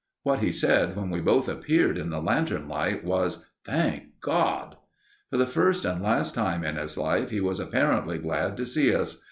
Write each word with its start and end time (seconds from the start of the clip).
What 0.23 0.39
he 0.39 0.51
said 0.51 0.95
when 0.97 1.11
we 1.11 1.21
both 1.21 1.47
appeared 1.47 1.95
in 1.95 2.09
the 2.09 2.19
lantern 2.19 2.67
light 2.67 3.03
was: 3.05 3.45
"Thank 3.63 4.19
God!" 4.19 4.75
For 5.29 5.37
the 5.37 5.45
first 5.45 5.85
and 5.85 6.01
last 6.01 6.33
time 6.33 6.63
in 6.63 6.75
his 6.75 6.97
life 6.97 7.29
he 7.29 7.39
was 7.39 7.59
apparently 7.59 8.17
glad 8.17 8.57
to 8.57 8.65
see 8.65 8.95
us. 8.95 9.19